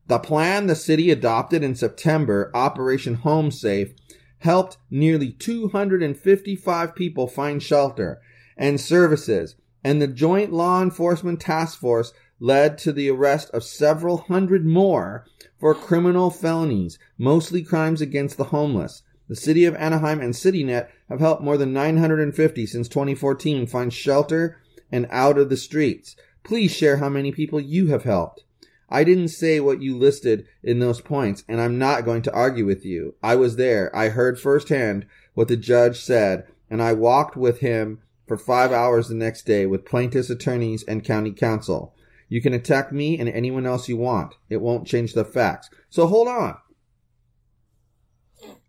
the 0.08 0.20
plan 0.20 0.68
the 0.68 0.74
city 0.76 1.12
adopted 1.12 1.64
in 1.64 1.76
September, 1.76 2.50
Operation 2.54 3.16
Home 3.16 3.52
Safe, 3.52 3.94
helped 4.38 4.78
nearly 4.90 5.34
255 5.34 6.96
people 6.96 7.28
find 7.28 7.62
shelter 7.62 8.22
and 8.56 8.80
services, 8.80 9.58
and 9.84 10.02
the 10.02 10.08
Joint 10.08 10.54
Law 10.54 10.82
Enforcement 10.82 11.42
Task 11.42 11.78
Force 11.78 12.14
led 12.40 12.78
to 12.78 12.92
the 12.92 13.10
arrest 13.10 13.50
of 13.52 13.64
several 13.64 14.18
hundred 14.18 14.66
more 14.66 15.26
for 15.58 15.74
criminal 15.74 16.30
felonies, 16.30 17.00
mostly 17.18 17.64
crimes 17.64 18.02
against 18.02 18.38
the 18.38 18.46
homeless. 18.46 19.04
The 19.28 19.36
city 19.36 19.66
of 19.66 19.76
Anaheim 19.76 20.22
and 20.22 20.34
CityNet 20.34 20.88
have 21.10 21.20
helped 21.20 21.42
more 21.42 21.58
than 21.58 21.74
950 21.74 22.66
since 22.66 22.88
2014 22.88 23.66
find 23.66 23.92
shelter 23.92 24.58
and 24.92 25.08
out 25.10 25.38
of 25.38 25.50
the 25.50 25.58
streets. 25.58 26.16
Please 26.44 26.72
share 26.72 26.98
how 26.98 27.10
many 27.10 27.32
people 27.32 27.60
you 27.60 27.88
have 27.88 28.04
helped. 28.04 28.44
I 28.88 29.04
didn't 29.04 29.30
say 29.30 29.60
what 29.60 29.82
you 29.82 29.98
listed 29.98 30.46
in 30.62 30.78
those 30.78 31.02
points, 31.02 31.44
and 31.48 31.60
I'm 31.60 31.80
not 31.80 32.06
going 32.06 32.22
to 32.24 32.34
argue 32.34 32.66
with 32.66 32.86
you. 32.86 33.16
I 33.24 33.36
was 33.36 33.56
there. 33.56 33.94
I 33.96 34.10
heard 34.10 34.40
firsthand 34.40 35.08
what 35.34 35.48
the 35.48 35.58
judge 35.58 36.00
said, 36.00 36.46
and 36.70 36.84
I 36.84 36.94
walked 36.94 37.36
with 37.36 37.60
him 37.62 38.00
for 38.28 38.38
five 38.38 38.72
hours 38.72 39.08
the 39.08 39.16
next 39.16 39.48
day 39.48 39.66
with 39.66 39.86
plaintiffs' 39.86 40.30
attorneys 40.30 40.84
and 40.84 41.04
county 41.04 41.32
counsel. 41.32 41.95
You 42.36 42.42
can 42.42 42.54
attack 42.54 42.92
me 42.92 43.18
and 43.18 43.30
anyone 43.30 43.66
else 43.66 43.88
you 43.88 43.96
want. 43.96 44.36
It 44.50 44.60
won't 44.60 44.86
change 44.86 45.14
the 45.14 45.24
facts. 45.24 45.70
So 45.90 46.06
hold 46.06 46.28
on. 46.28 46.58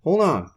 Hold 0.04 0.20
on. 0.20 0.52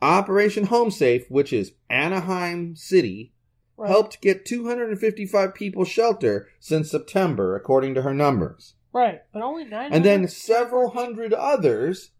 Operation 0.00 0.66
Home 0.66 0.92
Safe, 0.92 1.28
which 1.28 1.52
is 1.52 1.72
Anaheim 1.90 2.76
City, 2.76 3.32
Right. 3.76 3.90
helped 3.90 4.22
get 4.22 4.46
255 4.46 5.54
people 5.54 5.84
shelter 5.84 6.46
since 6.60 6.88
September, 6.88 7.56
according 7.56 7.94
to 7.94 8.02
her 8.02 8.14
numbers. 8.14 8.74
Right, 8.92 9.22
but 9.32 9.42
only 9.42 9.64
nine. 9.64 9.92
And 9.92 10.04
then 10.04 10.28
several 10.28 10.90
hundred 10.90 11.34
others 11.34 12.12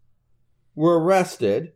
were 0.75 0.99
arrested, 0.99 1.71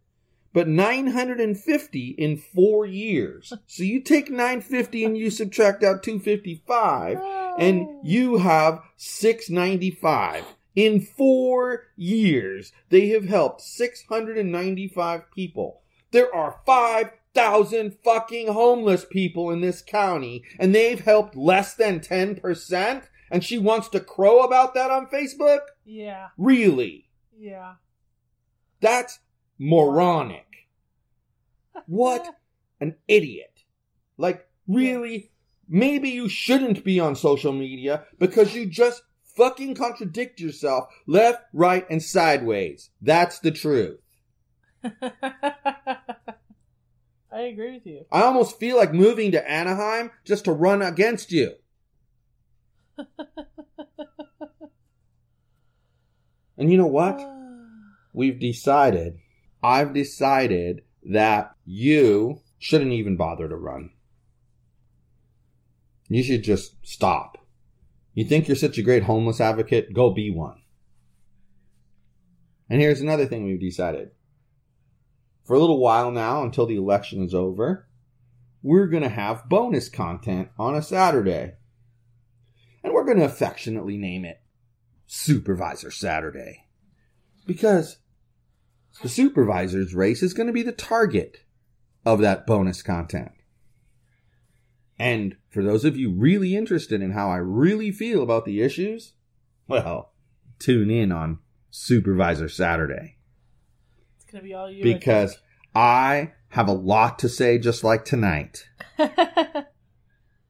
but 0.51 0.67
950 0.67 2.15
in 2.17 2.36
four 2.36 2.86
years. 2.86 3.53
So 3.65 3.84
you 3.84 4.01
take 4.01 4.29
950 4.29 5.05
and 5.05 5.17
you 5.17 5.29
subtract 5.29 5.84
out 5.84 6.03
255, 6.03 7.15
uh, 7.17 7.40
and 7.58 7.88
oh. 7.88 8.01
you 8.03 8.38
have 8.38 8.81
695. 8.98 10.46
In 10.75 11.01
four 11.01 11.88
years, 11.98 12.72
they 12.89 13.10
have 13.10 13.25
helped 13.25 13.62
695 13.62 15.31
people. 15.36 15.81
There 16.12 16.34
are 16.34 16.62
5,000 16.65 17.98
fucking 18.03 18.48
homeless 18.48 19.05
people 19.05 19.51
in 19.51 19.62
this 19.62 19.81
county, 19.81 20.43
and 20.60 20.74
they've 20.74 21.00
helped 21.00 21.36
less 21.36 21.74
than 21.74 22.00
10%? 22.00 23.03
And 23.29 23.43
she 23.43 23.58
wants 23.58 23.88
to 23.89 24.00
crow 24.00 24.41
about 24.43 24.74
that 24.74 24.91
on 24.91 25.08
Facebook? 25.08 25.62
Yeah, 25.86 26.29
Really? 26.38 27.10
yeah. 27.38 27.75
That's 28.79 29.20
moronic. 29.58 30.46
What 31.86 32.36
an 32.79 32.96
idiot. 33.08 33.63
Like, 34.17 34.48
really? 34.67 35.30
Maybe 35.74 36.10
you 36.10 36.28
shouldn't 36.28 36.84
be 36.84 37.00
on 37.00 37.16
social 37.16 37.54
media 37.54 38.04
because 38.20 38.54
you 38.54 38.66
just 38.66 39.04
fucking 39.24 39.74
contradict 39.75 40.42
yourself 40.42 40.94
left, 41.08 41.46
right, 41.54 41.86
and 41.90 42.04
sideways. 42.04 42.90
That's 43.01 43.40
the 43.40 43.51
truth. 43.51 44.01
I 44.84 44.92
agree 47.32 47.75
with 47.75 47.86
you. 47.86 48.06
I 48.12 48.24
almost 48.24 48.60
feel 48.60 48.75
like 48.75 48.94
moving 48.94 49.32
to 49.32 49.50
Anaheim 49.50 50.12
just 50.25 50.44
to 50.44 50.51
run 50.51 50.82
against 50.82 51.32
you. 51.32 51.54
and 56.58 56.70
you 56.70 56.78
know 56.78 56.88
what? 56.88 57.18
We've 58.13 58.42
decided, 58.42 59.20
I've 59.63 59.94
decided 59.94 60.82
that 61.10 61.56
you 61.66 62.42
shouldn't 62.60 62.92
even 62.92 63.16
bother 63.16 63.48
to 63.48 63.56
run. 63.56 63.92
You 66.13 66.24
should 66.24 66.44
just 66.44 66.75
stop. 66.86 67.38
You 68.13 68.25
think 68.25 68.46
you're 68.46 68.58
such 68.58 68.77
a 68.77 68.84
great 68.84 69.03
homeless 69.03 69.39
advocate? 69.39 69.94
Go 69.94 70.13
be 70.13 70.30
one. 70.30 70.62
And 72.70 72.82
here's 72.82 73.00
another 73.00 73.25
thing 73.25 73.46
we've 73.46 73.62
decided. 73.62 74.12
For 75.46 75.53
a 75.56 75.60
little 75.60 75.80
while 75.80 76.12
now, 76.12 76.44
until 76.44 76.65
the 76.65 76.75
election 76.75 77.24
is 77.24 77.34
over, 77.34 77.88
we're 78.62 78.88
going 78.88 79.03
to 79.03 79.10
have 79.10 79.48
bonus 79.48 79.88
content 79.88 80.50
on 80.60 80.75
a 80.75 80.82
Saturday. 80.82 81.53
And 82.84 82.91
we're 82.91 83.06
going 83.06 83.20
to 83.20 83.24
affectionately 83.24 83.96
name 83.96 84.25
it 84.25 84.41
Supervisor 85.08 85.91
Saturday. 85.91 86.65
Because 87.48 88.00
the 89.01 89.08
supervisor's 89.08 89.96
race 89.96 90.22
is 90.22 90.34
going 90.34 90.48
to 90.48 90.53
be 90.53 90.63
the 90.63 90.74
target 90.74 91.46
of 92.06 92.20
that 92.20 92.46
bonus 92.46 92.82
content. 92.82 93.32
And 95.01 95.36
for 95.50 95.63
those 95.63 95.84
of 95.84 95.98
you 95.98 96.12
really 96.12 96.55
interested 96.55 97.01
in 97.01 97.12
how 97.12 97.29
I 97.29 97.38
really 97.38 97.91
feel 97.91 98.22
about 98.22 98.46
the 98.46 98.62
issues, 98.62 99.13
well, 99.67 100.13
tune 100.60 100.91
in 100.91 101.12
on 101.12 101.39
Supervisor 101.72 102.48
Saturday 102.48 103.17
It's 104.15 104.25
gonna 104.25 104.43
be 104.43 104.53
all 104.53 104.70
you. 104.70 104.84
because 104.84 105.39
I 105.74 106.34
have 106.50 106.67
a 106.67 106.74
lot 106.74 107.17
to 107.20 107.29
say, 107.29 107.58
just 107.58 107.84
like 107.84 108.05
tonight. 108.05 108.67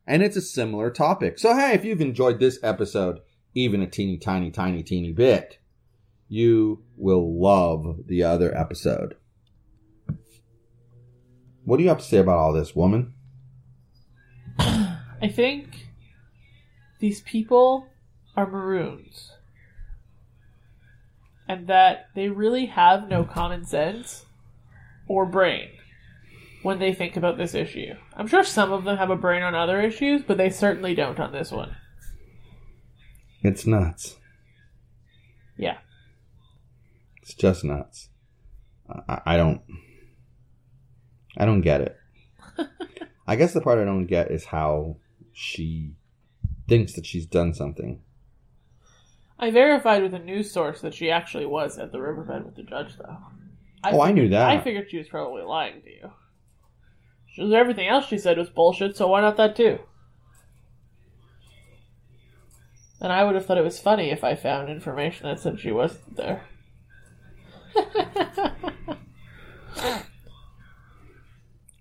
And 0.08 0.24
it's 0.24 0.36
a 0.36 0.41
similar 0.41 0.89
topic. 0.89 1.39
So, 1.39 1.55
hey, 1.55 1.74
if 1.74 1.86
you've 1.86 2.01
enjoyed 2.01 2.39
this 2.39 2.60
episode, 2.62 3.20
even 3.53 3.81
a 3.81 3.88
teeny 3.88 4.17
tiny, 4.17 4.51
tiny, 4.51 4.84
teeny 4.84 5.13
bit, 5.13 5.60
you 6.27 6.84
will 6.98 7.39
love 7.39 8.08
the 8.08 8.24
other 8.24 8.53
episode. 8.58 9.15
What 11.63 11.77
do 11.77 11.84
you 11.84 11.89
have 11.89 12.00
to 12.00 12.03
say 12.03 12.17
about 12.17 12.39
all 12.39 12.51
this, 12.51 12.75
woman? 12.75 13.13
I 14.60 15.27
think 15.27 15.88
these 17.00 17.22
people 17.22 17.88
are 18.36 18.50
maroons. 18.50 19.31
And 21.48 21.67
that 21.67 22.08
they 22.15 22.29
really 22.29 22.67
have 22.67 23.10
no 23.10 23.24
common 23.24 23.65
sense 23.65 24.25
or 25.08 25.25
brain 25.25 25.70
when 26.63 26.79
they 26.79 26.93
think 26.93 27.17
about 27.17 27.38
this 27.38 27.53
issue. 27.53 27.93
I'm 28.15 28.27
sure 28.27 28.43
some 28.43 28.72
of 28.72 28.84
them 28.84 28.98
have 28.98 29.10
a 29.10 29.15
brain 29.15 29.41
on 29.41 29.55
other 29.55 29.81
issues, 29.81 30.22
but 30.22 30.38
they 30.38 30.50
certainly 30.50 30.96
don't 30.96 31.20
on 31.20 31.31
this 31.31 31.51
one. 31.51 31.75
It's 33.41 33.65
nuts. 33.65 34.17
Yeah. 35.58 35.77
It's 37.22 37.34
just 37.34 37.63
nuts. 37.63 38.10
I, 39.08 39.22
I 39.25 39.38
don't. 39.38 39.62
I 41.38 41.46
don't 41.46 41.62
get 41.62 41.81
it. 41.81 41.98
I 43.28 43.36
guess 43.36 43.54
the 43.54 43.62
part 43.62 43.80
I 43.80 43.86
don't 43.86 44.08
get 44.08 44.32
is 44.32 44.46
how 44.46 44.98
she 45.34 45.94
thinks 46.68 46.94
that 46.94 47.06
she's 47.06 47.25
done 47.25 47.54
something. 47.54 48.01
I 49.40 49.50
verified 49.51 50.04
with 50.04 50.13
a 50.13 50.20
news 50.20 50.51
source 50.51 50.82
that 50.82 50.94
she 50.94 51.10
actually 51.10 51.46
was 51.46 51.78
at 51.80 51.92
the 51.92 52.00
riverbed 52.01 52.46
with 52.46 52.56
the 52.56 52.63
judge, 52.63 52.98
though. 52.98 53.18
Oh, 53.84 54.01
I 54.01 54.12
knew 54.12 54.30
that. 54.30 54.50
I 54.50 54.62
figured 54.62 54.90
she 54.90 54.98
was 55.00 55.08
probably 55.08 55.42
lying 55.42 55.82
to 55.82 55.90
you. 55.90 56.12
She- 57.28 57.56
Everything 57.56 57.88
else 57.88 58.06
she 58.08 58.18
said 58.20 58.38
was 58.38 58.50
bullshit, 58.50 58.96
so 58.96 59.08
why 59.08 59.22
not 59.22 59.38
that 59.38 59.56
too? 59.56 59.80
And 63.00 63.12
I 63.12 63.24
would 63.24 63.34
have 63.36 63.46
thought 63.46 63.58
it 63.58 63.63
was 63.63 63.80
funny 63.80 64.12
if 64.12 64.24
I 64.24 64.36
found 64.36 64.70
information 64.70 65.25
that 65.28 65.40
said 65.40 65.60
she 65.60 65.72
wasn't 65.72 66.16
there. 66.18 66.44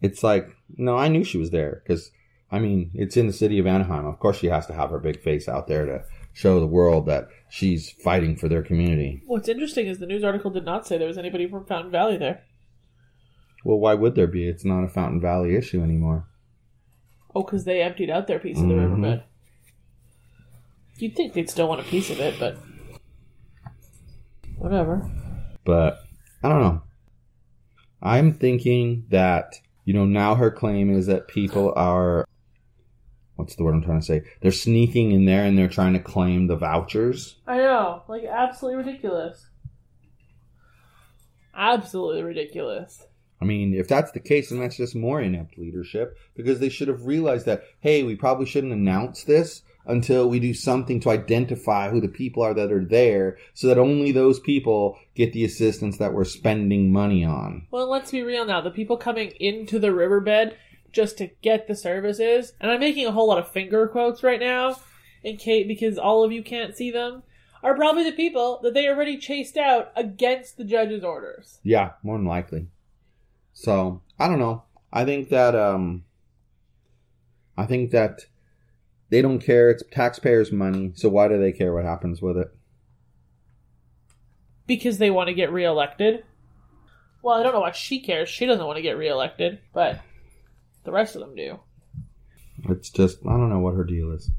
It's 0.03 0.23
like, 0.23 0.49
no, 0.77 0.97
I 0.97 1.09
knew 1.09 1.25
she 1.25 1.39
was 1.39 1.51
there 1.51 1.83
because, 1.85 2.11
I 2.51 2.59
mean, 2.59 2.91
it's 2.95 3.17
in 3.17 3.27
the 3.27 3.33
city 3.33 3.59
of 3.59 3.67
Anaheim. 3.67 4.07
Of 4.07 4.19
course, 4.19 4.39
she 4.39 4.47
has 4.49 4.67
to 4.67 4.73
have 4.73 4.91
her 4.91 4.99
big 4.99 5.21
face 5.23 5.49
out 5.49 5.67
there 5.67 5.85
to 5.87 6.05
show 6.33 6.61
the 6.61 6.67
world 6.67 7.07
that 7.07 7.29
she's 7.51 7.91
fighting 7.91 8.37
for 8.37 8.49
their 8.49 8.63
community. 8.63 9.23
What's 9.27 9.49
interesting 9.49 9.87
is 9.87 9.99
the 9.99 10.07
news 10.07 10.25
article 10.25 10.51
did 10.51 10.65
not 10.65 10.87
say 10.87 10.97
there 10.97 11.09
was 11.09 11.19
anybody 11.19 11.49
from 11.49 11.67
Fountain 11.67 11.91
Valley 11.91 12.17
there. 12.17 12.43
Well, 13.65 13.79
why 13.79 13.95
would 13.95 14.15
there 14.15 14.27
be? 14.27 14.49
It's 14.49 14.65
not 14.65 14.85
a 14.85 14.89
Fountain 14.89 15.21
Valley 15.21 15.55
issue 15.55 15.83
anymore. 15.83 16.27
Oh, 17.35 17.43
because 17.43 17.65
they 17.65 17.83
emptied 17.83 18.11
out 18.11 18.27
their 18.27 18.39
piece 18.39 18.59
of 18.59 18.69
the 18.69 18.75
Mhm. 18.75 18.81
riverbed. 18.81 19.25
You'd 20.97 21.15
think 21.15 21.35
they'd 21.35 21.51
still 21.51 21.69
want 21.69 21.81
a 21.81 21.85
piece 21.85 22.11
of 22.11 22.21
it, 22.21 22.39
but 22.39 22.59
whatever. 24.57 25.11
But 25.65 25.99
I 26.43 26.49
don't 26.49 26.63
know. 26.63 26.83
I'm 28.03 28.33
thinking 28.33 29.05
that, 29.11 29.55
you 29.85 29.95
know, 29.95 30.05
now 30.05 30.35
her 30.35 30.51
claim 30.51 30.91
is 30.91 31.07
that 31.07 31.29
people 31.29 31.73
are, 31.77 32.27
what's 33.37 33.57
the 33.57 33.65
word 33.65 33.75
I'm 33.75 33.83
trying 33.83 34.01
to 34.01 34.07
say? 34.07 34.23
They're 34.41 34.53
sneaking 34.53 35.13
in 35.13 35.25
there 35.25 35.45
and 35.45 35.59
they're 35.59 35.69
trying 35.69 35.95
to 35.95 36.01
claim 36.01 36.47
the 36.47 36.57
vouchers. 36.57 37.37
I 37.47 37.59
know, 37.59 38.03
like 38.09 38.25
absolutely 38.25 38.85
ridiculous. 38.85 39.47
Absolutely 41.55 42.23
ridiculous. 42.23 43.07
I 43.43 43.47
mean, 43.47 43.75
if 43.75 43.89
that's 43.89 44.13
the 44.13 44.21
case, 44.21 44.51
then 44.51 44.61
that's 44.61 44.77
just 44.77 44.95
more 44.95 45.21
inept 45.21 45.57
leadership 45.57 46.19
because 46.35 46.61
they 46.61 46.69
should 46.69 46.89
have 46.89 47.07
realized 47.07 47.47
that, 47.47 47.65
hey, 47.81 48.03
we 48.03 48.15
probably 48.15 48.47
shouldn't 48.47 48.73
announce 48.73 49.25
this 49.25 49.63
until 49.87 50.29
we 50.29 50.39
do 50.39 50.55
something 50.55 51.01
to 51.01 51.11
identify 51.11 51.91
who 51.91 52.01
the 52.01 52.09
people 52.09 52.43
are 52.43 52.55
that 52.55 52.71
are 52.71 52.85
there 52.85 53.39
so 53.55 53.67
that 53.67 53.79
only 53.79 54.13
those 54.13 54.39
people 54.39 54.99
get 55.15 55.33
the 55.33 55.45
assistance 55.45 55.99
that 55.99 56.13
we're 56.13 56.25
spending 56.25 56.93
money 56.93 57.25
on. 57.25 57.67
Well, 57.71 57.91
let's 57.91 58.11
be 58.11 58.23
real 58.23 58.45
now. 58.45 58.61
The 58.61 58.71
people 58.71 58.97
coming 58.97 59.31
into 59.41 59.79
the 59.79 59.93
riverbed 59.93 60.57
just 60.93 61.19
to 61.19 61.31
get 61.43 61.67
the 61.67 61.77
services, 61.77 62.53
and 62.61 62.71
I'm 62.71 62.81
making 62.81 63.07
a 63.07 63.13
whole 63.13 63.29
lot 63.29 63.39
of 63.39 63.51
finger 63.51 63.87
quotes 63.89 64.23
right 64.23 64.41
now, 64.41 64.77
in 65.23 65.37
Kate 65.37 65.69
because 65.69 65.99
all 65.99 66.25
of 66.25 66.33
you 66.33 66.43
can't 66.43 66.77
see 66.77 66.91
them, 66.91 67.23
are 67.63 67.77
probably 67.77 68.05
the 68.05 68.13
people 68.13 68.59
that 68.63 68.75
they 68.75 68.89
already 68.89 69.19
chased 69.19 69.57
out 69.57 69.93
against 69.95 70.57
the 70.57 70.65
judge's 70.65 71.05
orders. 71.05 71.59
Yeah, 71.63 71.93
more 72.03 72.17
than 72.17 72.27
likely. 72.27 72.69
So 73.53 74.03
I 74.19 74.29
don't 74.29 74.39
know. 74.39 74.65
I 74.93 75.05
think 75.05 75.29
that 75.29 75.55
um, 75.55 76.05
I 77.57 77.67
think 77.67 77.91
that 77.91 78.27
they 79.11 79.21
don't 79.23 79.41
care. 79.41 79.71
It's 79.71 79.83
taxpayers' 79.91 80.53
money, 80.53 80.93
so 80.95 81.09
why 81.09 81.29
do 81.29 81.39
they 81.39 81.53
care 81.53 81.75
what 81.75 81.85
happens 81.85 82.21
with 82.23 82.37
it? 82.37 82.49
because 84.67 84.99
they 84.99 85.11
want 85.11 85.27
to 85.29 85.35
get 85.35 85.53
reelected. 85.53 86.23
Well, 87.23 87.39
I 87.39 87.43
don't 87.43 87.53
know 87.53 87.61
why 87.61 87.73
she 87.73 88.01
cares. 88.01 88.29
She 88.29 88.47
doesn't 88.47 88.65
want 88.65 88.77
to 88.77 88.83
get 88.83 88.97
reelected, 88.97 89.59
but 89.75 90.01
the 90.85 90.93
rest 90.93 91.17
of 91.17 91.21
them 91.23 91.35
do. 91.35 91.59
It's 92.69 92.89
just 92.91 93.19
I 93.27 93.31
don't 93.31 93.51
know 93.51 93.59
what 93.59 93.75
her 93.75 93.83
deal 93.85 94.13
is. 94.13 94.31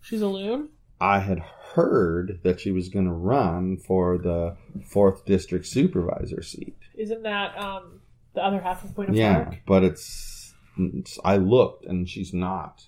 She's 0.00 0.22
a 0.22 0.26
loon. 0.26 0.70
I 1.00 1.18
had 1.18 1.40
heard 1.74 2.40
that 2.44 2.60
she 2.60 2.70
was 2.70 2.88
going 2.88 3.04
to 3.04 3.12
run 3.12 3.76
for 3.76 4.16
the 4.16 4.56
fourth 4.86 5.26
district 5.26 5.66
supervisor 5.66 6.42
seat. 6.42 6.76
Isn't 6.96 7.22
that 7.24 7.56
um 7.58 8.00
the 8.34 8.42
other 8.42 8.60
half 8.60 8.84
of 8.84 8.94
Point 8.94 9.10
of 9.10 9.16
Yeah, 9.16 9.44
Park? 9.44 9.56
but 9.66 9.84
it's, 9.84 10.54
it's 10.78 11.18
I 11.24 11.36
looked 11.36 11.84
and 11.84 12.08
she's 12.08 12.32
not 12.32 12.86